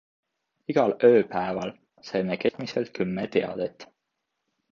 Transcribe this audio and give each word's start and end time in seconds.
Igal 0.73 0.93
ööpäeval 1.09 1.73
saime 2.09 2.39
keskmiselt 2.45 2.91
kümme 2.99 3.27
teadet. 3.37 3.87